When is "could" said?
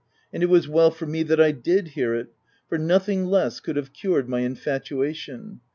3.59-3.75